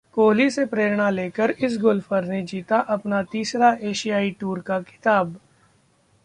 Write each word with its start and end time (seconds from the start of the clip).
कोहली 0.13 0.49
से 0.49 0.65
प्रेरणा 0.65 1.09
लेकर 1.09 1.51
इस 1.59 1.77
गोल्फर 1.77 2.25
ने 2.25 2.41
जीता 2.43 2.79
अपना 2.89 3.21
तीसरा 3.23 3.71
एशियाई 3.81 4.31
टूर 4.31 4.59
का 4.59 4.81
खिताब 4.81 5.35